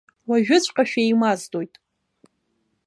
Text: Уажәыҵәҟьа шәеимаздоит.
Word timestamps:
Уажәыҵәҟьа 0.29 0.83
шәеимаздоит. 0.89 1.73